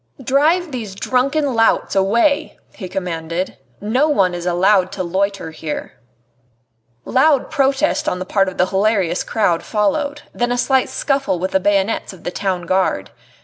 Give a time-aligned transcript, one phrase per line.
[0.23, 5.93] "Drive these drunken louts away!" he commanded; "no one is allowed to loiter here."
[7.05, 11.51] Loud protest on the part of the hilarious crowd followed, then a slight scuffle with
[11.51, 13.11] the bayonets of the Town Guard.